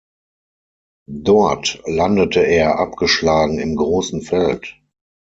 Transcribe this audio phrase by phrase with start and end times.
[1.11, 4.77] Dort landete er abgeschlagen im großen Feld.